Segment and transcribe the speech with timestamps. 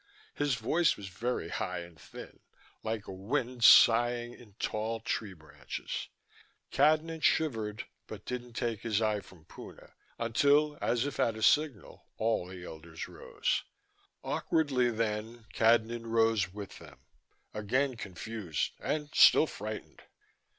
[0.33, 2.39] His voice was very high and thin,
[2.81, 6.09] like a wind sighing in tall tree branches.
[6.71, 12.07] Cadnan shivered, but didn't take his eye from Puna until, as if at a signal,
[12.17, 13.61] all the elders rose.
[14.23, 17.01] Awkwardly, then, Cadnan rose with them,
[17.53, 20.01] again confused and still frightened.